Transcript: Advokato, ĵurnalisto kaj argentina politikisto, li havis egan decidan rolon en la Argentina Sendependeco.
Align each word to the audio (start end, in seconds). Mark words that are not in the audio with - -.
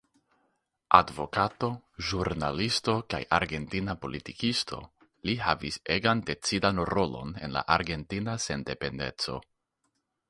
Advokato, 0.99 1.67
ĵurnalisto 2.11 2.95
kaj 3.15 3.19
argentina 3.39 3.95
politikisto, 4.07 4.81
li 5.31 5.37
havis 5.45 5.79
egan 5.99 6.25
decidan 6.31 6.83
rolon 6.93 7.37
en 7.49 7.55
la 7.59 7.67
Argentina 7.79 8.39
Sendependeco. 8.51 9.41